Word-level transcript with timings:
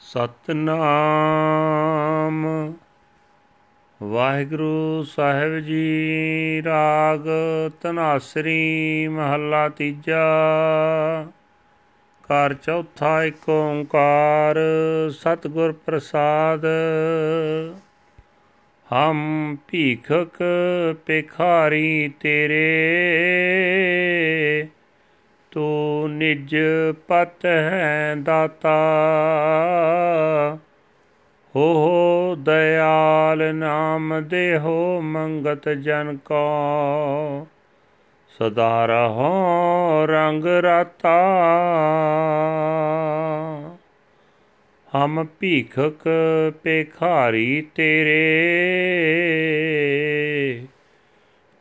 ਸਤਨਾਮ। 0.00 2.72
ਵਾਹਿਗੁਰੂ 4.02 5.02
ਸਾਹਿਬ 5.02 5.58
ਜੀ 5.58 6.62
ਰਾਗ 6.64 7.20
ਤਨਾਸਰੀ 7.82 9.08
ਮਹੱਲਾ 9.08 9.68
ਤੀਜਾ। 9.68 10.26
ਘਰ 12.24 12.54
ਚੌਥਾ 12.54 13.24
ਏਕ 13.24 13.48
ਓੰਕਾਰ 13.48 14.58
ਸਤਿਗੁਰ 15.10 15.72
ਪ੍ਰਸਾਦ। 15.72 16.66
ਹਮ 18.92 19.56
ਭੀਖਕ 19.68 20.42
ਪੇਖਾਰੀ 21.06 22.12
ਤੇਰੇ। 22.20 23.76
ਤੂੰ 23.76 23.85
ਨਿਜ 26.16 26.56
ਪਤ 27.08 27.46
ਹੈ 27.46 28.14
ਦਾਤਾ। 28.22 28.76
ਹੋ 31.56 31.74
ਹੋ 31.74 32.36
ਦਇਆਲ 32.38 33.54
ਨਾਮ 33.54 34.24
ਦੇਹੋ 34.26 35.00
ਮੰਗਤ 35.00 35.68
ਜਨ 35.68 36.18
ਕੋ। 36.24 37.46
ਸਦਾ 38.38 38.86
ਰਹੋ 38.86 40.06
ਰੰਗ 40.06 40.44
ਰਾਤਾ। 40.44 41.16
ਹਮ 44.96 45.26
ਭੀਖਕ 45.40 46.08
ਪੇਖਾਰੀ 46.62 47.66
ਤੇਰੇ 47.74 48.22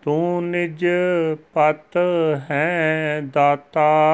ਤੂੰ 0.04 0.44
ਨਿਜ 0.68 0.86
ਪਤ 1.54 1.98
ਹੈ 2.52 3.22
ਦਾਤਾ। 3.34 4.12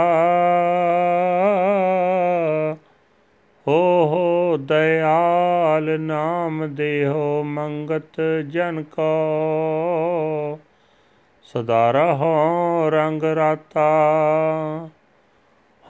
ਹੋ 3.68 4.08
ਹੋ, 4.08 4.58
ਦਇਆਲ 4.58 6.00
ਨਾਮ 6.00 6.76
ਦੇਹੋ 6.76 7.44
ਮੰਗਤ 7.44 8.22
ਜਨ 8.48 8.84
ਕੋ। 8.84 9.12
ਸਦਾ 11.44 11.92
ਰਹੋ 11.92 12.90
ਰੰਗ 12.90 13.24
ਰਾਤਾ। 13.24 13.90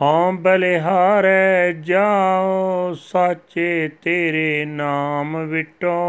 ਹਾਂ 0.01 0.31
ਬਲਿਹਾਰੇ 0.31 1.73
ਜਾਓ 1.73 2.93
ਸਾਚੇ 2.93 3.89
ਤੇਰੇ 4.01 4.65
ਨਾਮ 4.65 5.45
ਵਿਟੋ। 5.47 5.99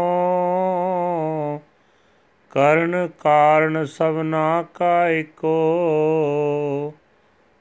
ਕਰਨ 2.53 3.09
ਕਾਰਨ 3.19 3.85
ਸਭਨਾ 3.85 4.65
ਕਾ 4.73 5.09
ਏਕੋ 5.09 5.53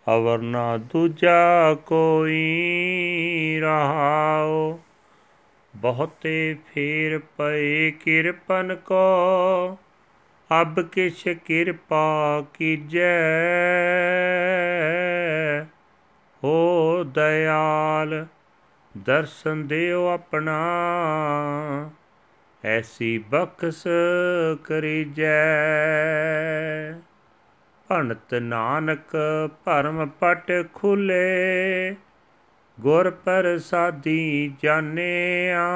ਅਵਰ 0.09 0.39
ਨਾ 0.39 0.77
ਦੂਜਾ 0.77 1.75
ਕੋਈ 1.75 3.61
ਰਹਾਓ 3.63 4.81
ਬਹੁਤੇ 5.77 6.57
ਫੇਰ 6.67 7.19
ਪਏ 7.19 7.91
ਕਿਰਪਨ 7.91 8.75
ਕੋ, 8.75 9.79
ਅਬ 10.61 10.83
ਕਿਛ 10.83 11.29
ਕਿਰਪਾ 11.29 12.45
ਕੀਜੈ। 12.55 13.11
ਹੋ 16.45 17.05
ਦਇਆਲ, 17.05 18.27
ਦਰਸ਼ਨ 18.99 19.67
ਦਿਓ 19.67 20.07
ਆਪਣਾ। 20.07 20.61
ਐਸੀ 22.65 23.19
ਬਖਸ 23.19 23.85
ਕਰੀਜੈ। 24.65 25.33
ਭਣਤ 27.89 28.35
ਨਾਨਕ 28.35 29.17
ਭਰਮ 29.65 30.09
ਪਟ 30.21 30.65
ਖੁਲੇ, 30.75 31.95
ਗੁਰ 32.81 33.11
ਪ੍ਰਸਾਦੀ 33.11 34.53
ਜਾਣਿਆ। 34.63 35.67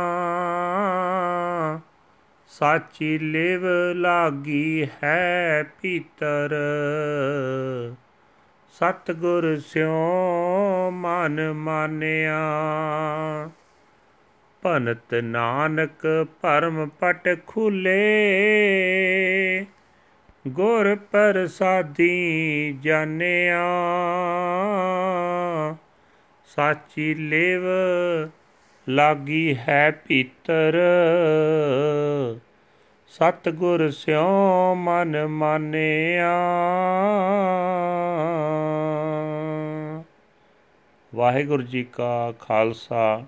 ਸਾਚੀ 2.49 3.19
ਲਿਵ 3.19 3.67
ਲਾਗੀ 3.95 4.89
ਹੈ 5.03 5.65
ਭੀਤਰ 5.83 6.55
ਸਤਗੁਰ 8.73 9.59
ਸਿਉ 9.59 10.11
ਮਨ 10.91 11.53
ਮਾਨਿਆ। 11.53 12.41
ਭਨਤ 14.67 15.15
ਨਾਨਕ 15.15 16.27
ਭਰਮ 16.41 16.89
ਪਟ 16.89 17.39
ਖੁਲੇ। 17.47 18.07
ਗੁਰ 20.49 20.97
ਪ੍ਰਸਾਦੀ 20.97 22.79
ਜਾਣਿਆ। 22.83 23.65
ਸਾਚੀ 26.47 27.15
ਲਿਵ 27.15 27.63
ਲਾਗੀ 28.89 29.57
ਹੈ 29.69 30.03
ਭੀਤਰ। 30.09 30.79
ਸਤਗੁਰ 33.09 33.91
ਸਿਉ 33.91 34.75
ਮਨ 34.75 35.27
ਮਾਨਿਆ। 35.27 36.37
ਵਾਹਿਗੁਰੂ 41.15 41.63
ਜੀ 41.63 41.85
ਕਾ 41.85 42.33
ਖਾਲਸਾ। 42.41 43.27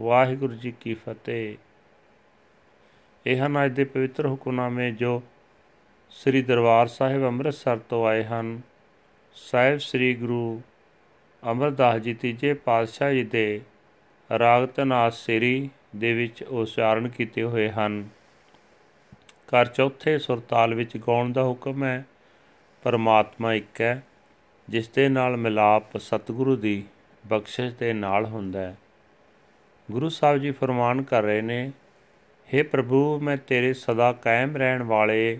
ਵਾਹਿਗੁਰੂ 0.00 0.54
ਜੀ 0.54 0.72
ਕੀ 0.80 0.94
ਫਤਿਹ। 0.94 1.56
ਇਹ 3.26 3.46
ਹਨ 3.46 3.64
ਅੱਜ 3.64 3.72
ਦੇ 3.72 3.84
ਪਵਿੱਤਰ 3.84 4.26
ਹੁਕਮਨਾਮੇ 4.26 4.90
ਜੋ 4.90 5.22
ਸ੍ਰੀ 6.10 6.42
ਦਰਬਾਰ 6.42 6.86
ਸਾਹਿਬ 6.86 7.24
ਅੰਮ੍ਰਿਤਸਰ 7.24 7.78
ਤੋਂ 7.78 8.06
ਆਏ 8.06 8.24
ਹਨ। 8.24 8.60
ਸਾਹਿਬ 9.34 9.78
ਸ੍ਰੀ 9.78 10.14
ਗੁਰੂ 10.14 10.62
ਅਮਰਦਾਸ 11.50 11.96
ਜੀ 11.96 12.14
ਤੀਜੇ 12.14 12.54
ਪਾਤਸ਼ਾਹ 12.54 13.12
ਜੀ 13.12 13.24
ਦੇ 13.24 13.60
ਰਾਗ 14.38 14.68
ਤਨਾਸ 14.68 15.14
ਸ੍ਰੀ 15.14 15.70
ਦੇ 15.96 16.14
ਵਿੱਚ 16.14 16.42
ਉਚਾਰਨ 16.42 17.08
ਕੀਤੇ 17.08 17.42
ਹੋਏ 17.42 17.70
ਹਨ। 17.70 18.08
ਕਰ 19.48 19.66
ਚੌਥੇ 19.66 20.18
ਸੁਰਤਾਲ 20.18 20.74
ਵਿੱਚ 20.74 20.96
ਗਾਉਣ 20.96 21.32
ਦਾ 21.32 21.42
ਹੁਕਮ 21.42 21.84
ਹੈ, 21.84 22.04
ਪਰਮਾਤਮਾ 22.82 23.54
ਇੱਕ 23.54 23.80
ਹੈ, 23.80 24.02
ਜਿਸ 24.68 24.88
ਦੇ 24.88 25.08
ਨਾਲ 25.08 25.36
ਮਿਲਾਪ 25.36 25.98
ਸਤਿਗੁਰੂ 25.98 26.56
ਦੀ 26.56 26.84
ਬਖਸ਼ਿਸ਼ 27.26 27.74
ਦੇ 27.74 27.92
ਨਾਲ 27.92 28.26
ਹੁੰਦਾ 28.26 28.60
ਹੈ। 28.60 28.76
ਗੁਰੂ 29.89 30.09
ਸਾਹਿਬ 30.09 30.37
ਜੀ 30.37 30.51
ਫਰਮਾਨ 30.51 31.01
ਕਰ 31.03 31.23
ਰਹੇ 31.23 31.41
ਨੇ 31.41 31.71
हे 32.49 32.63
ਪ੍ਰਭੂ 32.63 33.19
ਮੈਂ 33.19 33.37
ਤੇਰੇ 33.37 33.73
ਸਦਾ 33.73 34.11
ਕਾਇਮ 34.13 34.55
ਰਹਿਣ 34.57 34.83
ਵਾਲੇ 34.83 35.39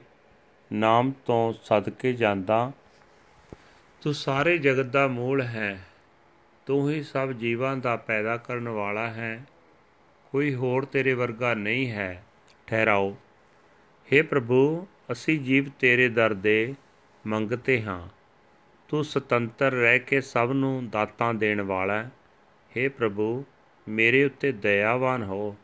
ਨਾਮ 0.72 1.12
ਤੋਂ 1.26 1.54
ਸਦਕੇ 1.64 2.14
ਜਾਂਦਾ 2.14 2.72
ਤੂੰ 4.02 4.14
ਸਾਰੇ 4.14 4.58
ਜਗਤ 4.58 4.86
ਦਾ 4.86 5.08
ਮੂਲ 5.08 5.42
ਹੈ 5.42 5.78
ਤੂੰ 6.68 6.90
ਹੀ 6.90 7.02
ਸਭ 7.04 7.32
ਜੀਵਾਂ 7.32 7.76
ਦਾ 7.78 7.96
ਪੈਦਾ 7.96 8.38
ਕਰਨ 8.38 8.68
ਵਾਲਾ 8.70 9.08
ਹੈ 9.08 9.46
ਕੋਈ 10.34 10.54
ਹੋਰ 10.56 10.86
ਤੇਰੇ 10.86 11.14
ਵਰਗਾ 11.14 11.54
ਨਹੀਂ 11.54 11.90
ਹੈ 11.92 12.24
ਠਹਿਰਾਓ 12.68 13.16
हे 14.08 14.24
ਪ੍ਰਭੂ 14.26 14.88
ਅਸੀਂ 15.12 15.40
ਜੀਵ 15.40 15.70
ਤੇਰੇ 15.80 16.08
ਦਰ 16.10 16.34
ਦੇ 16.34 16.74
ਮੰਗਤੇ 17.26 17.82
ਹਾਂ 17.82 18.02
ਤੂੰ 18.90 19.04
ਸੁਤੰਤਰ 19.04 19.72
ਰਹਿ 19.72 20.00
ਕੇ 20.00 20.22
ਸਭ 20.22 20.52
ਨੂੰ 20.52 20.90
ਦਾਤਾਂ 20.90 21.34
ਦੇਣ 21.34 21.62
ਵਾਲਾ 21.62 22.02
ਹੈ 22.04 22.10
हे 22.72 22.90
ਪ੍ਰਭੂ 22.90 23.44
ਮੇਰੇ 23.89 24.25
ਉੱਤੇ 24.25 24.53
ਦਇਆਵਾਨ 24.53 25.23
ਹੋ, 25.23 25.57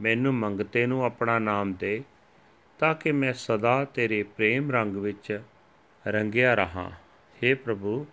ਮੈਨੂੰ 0.00 0.34
ਮੰਗਤੇ 0.34 0.86
ਨੂੰ 0.86 1.04
ਆਪਣਾ 1.04 1.38
ਨਾਮ 1.38 1.72
ਦੇ, 1.72 2.02
ਤਾਂ 2.78 2.94
ਕਿ 2.94 3.12
ਮੈਂ 3.12 3.32
ਸਦਾ 3.32 3.84
ਤੇਰੇ 3.84 4.22
ਪ੍ਰੇਮ 4.22 4.72
ਰੰਗ 4.72 4.96
ਵਿੱਚ 4.96 5.40
ਰੰਗਿਆ 6.06 6.54
ਰਹਾ। 6.54 6.92
हे 7.44 7.58
ਪ੍ਰਭੂ, 7.58 8.06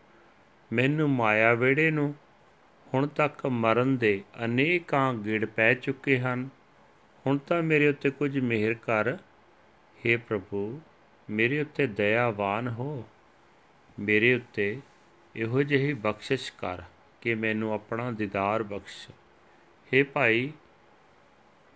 ਮੈਨੂੰ 0.74 1.10
ਮਾਇਆ 1.10 1.54
ਵੇੜੇ 1.54 1.92
ਨੂੰ 1.92 2.16
ਹੁਣ 2.94 3.08
ਤੱਕ 3.08 3.46
ਮਰਨ 3.46 3.98
ਦੇ 3.98 4.24
ਅਨੇਕਾਂ 4.46 5.14
ਗਿੜ 5.14 5.46
ਪੈ 5.46 5.74
ਚੁੱਕੇ 5.74 6.20
ਹਨ। 6.20 6.50
ਹੁਣ 7.28 7.38
ਤਾਂ 7.38 7.64
ਮੇਰੇ 7.64 7.88
ਉੱਤੇ 7.88 8.10
ਕੁਝ 8.10 8.40
ਮਿਹਰ 8.40 8.74
ਕਰ। 8.74 9.14
हे 10.06 10.20
ਪ੍ਰਭੂ, 10.28 10.82
ਮੇਰੇ 11.30 11.62
ਉੱਤੇ 11.62 11.88
ਦਇਆਵਾਨ 11.88 12.68
ਹੋ। 12.68 13.06
ਮੇਰੇ 14.00 14.34
ਉੱਤੇ 14.34 14.80
ਇਹੋ 15.36 15.64
ਜਿਹੀ 15.64 15.94
ਬਖਸ਼ਿਸ਼ 15.94 16.54
ਕਰ। 16.58 16.82
ਕਿ 17.22 17.36
ਮੈਨੂੰ 17.36 17.74
ਆਪਣਾ 17.74 18.12
ਦੀਦਾਰ 18.12 18.64
ਬਖਸ਼। 18.64 19.10
हे 19.94 20.06
ਭਾਈ, 20.14 20.52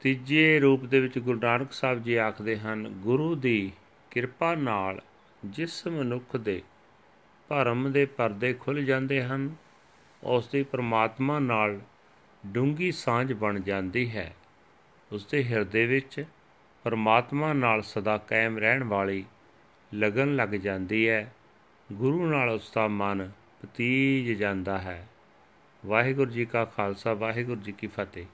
ਤੀਜੇ 0.02 0.60
ਰੂਪ 0.60 0.86
ਦੇ 0.86 1.00
ਵਿੱਚ 1.00 1.20
ਗੁਰੂ 1.20 1.40
ਨਾਨਕ 1.40 1.72
ਸਾਹਿਬ 1.72 2.04
ਜੀ 2.04 2.16
ਆਖਦੇ 2.16 2.60
ਹਨ, 2.60 2.88
ਗੁਰੂ 2.88 3.36
ਦੀ 3.36 3.72
ਕਿਰਪਾ 4.12 4.56
ਨਾਲ 4.56 5.02
ਜਿਸ 5.46 5.88
ਮਨੁੱਖ 5.88 6.38
ਦੇ 6.38 6.62
ਭਰਮ 7.48 7.92
ਦੇ 7.92 8.06
ਪਰਦੇ 8.06 8.54
ਖੁੱਲ 8.54 8.86
ਜਾਂਦੇ 8.86 9.24
ਹਨ, 9.24 9.56
ਉਸ 10.24 10.48
ਦੀ 10.48 10.64
ਪ੍ਰਮਾਤਮਾ 10.64 11.40
ਨਾਲ 11.40 11.80
ਡੂੰਗੀ 12.46 12.92
ਸਾਂਝ 12.92 13.34
ਬਣ 13.34 13.60
ਜਾਂਦੀ 13.60 14.12
ਹੈ। 14.12 14.36
ਉਸ 15.12 15.26
ਦੇ 15.26 15.44
ਹਿਰਦੇ 15.44 15.86
ਵਿੱਚ 15.86 16.26
ਪਰਮਾਤਮਾ 16.84 17.54
ਨਾਲ 17.54 17.82
ਸਦਾ 17.82 18.18
ਕਾਇਮ 18.18 18.58
ਰਹਿਣ 18.58 18.84
ਵਾਲੀ 18.84 19.26
ਲਗਨ 19.96 20.36
ਲੱਗ 20.36 20.50
ਜਾਂਦੀ 20.50 21.10
ਹੈ। 21.10 21.34
ਗੁਰੂ 21.94 22.26
ਨਾਲ 22.26 22.50
ਉਸ 22.50 22.72
ਦਾ 22.76 22.88
ਮਨ 22.88 23.32
ਪਤੀਜ 23.62 24.32
ਜਾਂਦਾ 24.32 24.78
ਹੈ। 24.78 25.08
ਵਾਹਿਗੁਰੂ 25.86 26.32
ਜੀ 26.32 26.44
ਕਾ 26.46 26.64
ਖਾਲਸਾ 26.76 27.14
ਵਾਹਿਗੁਰੂ 27.14 27.62
ਜੀ 27.62 27.72
ਕੀ 27.72 27.88
ਫਤਿਹ 27.98 28.26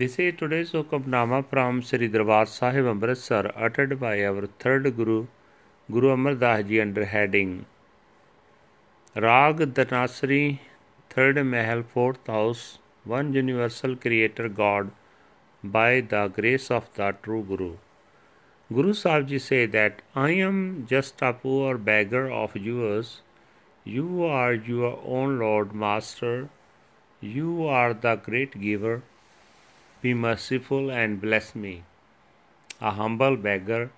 This 0.00 0.14
is 0.24 0.36
today's 0.40 0.70
Hukamnama 0.72 1.38
from 1.48 1.80
Sri 1.86 2.06
Darbar 2.12 2.44
Sahib 2.50 2.86
Amritsar 2.92 3.40
uttered 3.66 3.90
by 4.00 4.12
our 4.28 4.46
third 4.62 4.86
Guru, 5.00 5.16
Guru 5.96 6.08
Amar 6.12 6.32
Das 6.42 6.62
Ji 6.70 6.78
under 6.84 7.04
heading 7.10 7.50
Rag 9.24 9.60
Dhanasri, 9.78 10.60
third 11.10 11.42
Mahal, 11.50 11.82
fourth 11.82 12.30
house, 12.36 12.62
one 13.04 13.34
universal 13.34 13.94
creator 14.06 14.48
God 14.48 14.90
by 15.62 16.00
the 16.14 16.24
grace 16.28 16.70
of 16.70 16.88
the 16.94 17.10
true 17.22 17.42
Guru. 17.52 17.70
Guru 18.72 18.94
Sahib 18.94 19.28
Ji 19.28 19.42
say 19.50 19.66
that 19.66 20.00
I 20.14 20.30
am 20.48 20.86
just 20.94 21.20
a 21.20 21.34
poor 21.34 21.76
beggar 21.76 22.24
of 22.30 22.56
yours. 22.56 23.20
You 23.84 24.24
are 24.24 24.54
your 24.54 24.98
own 25.04 25.38
Lord 25.38 25.74
Master. 25.86 26.48
You 27.24 27.68
are 27.68 27.94
the 27.94 28.16
great 28.16 28.60
giver. 28.60 29.02
Be 30.00 30.12
merciful 30.12 30.90
and 30.90 31.20
bless 31.20 31.54
me, 31.54 31.84
a 32.80 32.90
humble 32.90 33.36
beggar, 33.36 33.92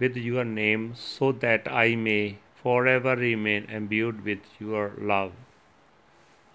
with 0.00 0.16
your 0.16 0.44
name, 0.44 0.96
so 0.96 1.30
that 1.30 1.70
I 1.70 1.94
may 1.94 2.38
forever 2.60 3.14
remain 3.14 3.70
imbued 3.70 4.24
with 4.24 4.40
your 4.58 4.92
love. 4.98 5.30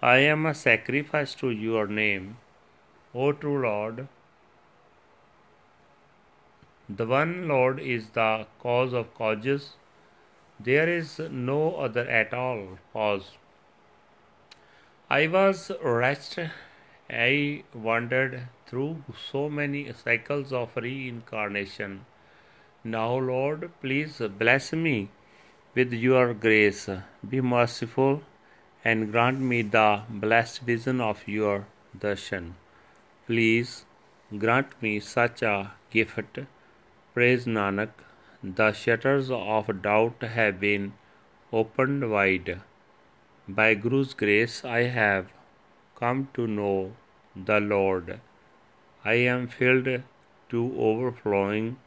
I 0.02 0.18
am 0.18 0.44
a 0.44 0.54
sacrifice 0.54 1.34
to 1.36 1.50
your 1.50 1.86
name, 1.86 2.36
O 3.14 3.32
true 3.32 3.62
Lord. 3.62 4.06
The 6.86 7.06
one 7.06 7.48
Lord 7.48 7.80
is 7.80 8.10
the 8.10 8.46
cause 8.60 8.92
of 8.92 9.14
causes. 9.14 9.70
There 10.60 10.88
is 10.88 11.18
no 11.18 11.76
other 11.76 12.06
at 12.08 12.34
all. 12.34 12.78
Pause. 12.92 13.30
I 15.10 15.26
was 15.26 15.72
wretched. 15.82 16.50
I 17.08 17.64
wandered 17.72 18.48
through 18.66 19.04
so 19.30 19.48
many 19.48 19.90
cycles 19.94 20.52
of 20.52 20.76
reincarnation. 20.76 22.04
Now, 22.84 23.14
Lord, 23.14 23.70
please 23.80 24.20
bless 24.38 24.74
me 24.74 25.08
with 25.74 25.94
your 25.94 26.34
grace. 26.34 26.90
Be 27.26 27.40
merciful 27.40 28.22
and 28.84 29.10
grant 29.10 29.40
me 29.40 29.62
the 29.62 30.02
blessed 30.10 30.60
vision 30.60 31.00
of 31.00 31.26
your 31.26 31.64
darshan. 31.98 32.52
Please 33.26 33.86
grant 34.36 34.80
me 34.82 35.00
such 35.00 35.40
a 35.40 35.72
gift. 35.90 36.40
Praise 37.14 37.46
Nanak. 37.46 37.92
The 38.44 38.72
shutters 38.72 39.30
of 39.30 39.80
doubt 39.80 40.22
have 40.22 40.60
been 40.60 40.92
opened 41.50 42.10
wide. 42.10 42.60
By 43.47 43.75
Guru's 43.75 44.13
grace, 44.13 44.63
I 44.63 44.83
have 44.97 45.31
come 45.95 46.29
to 46.33 46.47
know 46.47 46.93
the 47.35 47.59
Lord. 47.59 48.19
I 49.05 49.13
am 49.13 49.47
filled 49.47 49.89
to 50.49 50.61
overflowing 50.77 51.77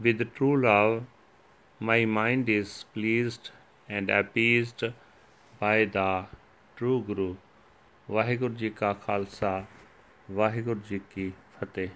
with 0.00 0.34
true 0.34 0.56
love. 0.62 1.04
My 1.80 2.04
mind 2.04 2.48
is 2.48 2.84
pleased 2.94 3.50
and 3.88 4.10
appeased 4.10 4.86
by 5.60 5.84
the 5.98 6.08
true 6.76 7.00
Guru. 7.10 7.34
Waheguru 8.10 8.54
ji 8.54 8.68
ਕਾ 8.70 8.92
ਖਾਲਸਾ 8.92 9.64
ਵਾਹਿਗੁਰੂ 10.30 10.80
ਜੀ 10.88 11.00
ਕੀ 11.14 11.32
ਫਤਿਹ 11.60 11.88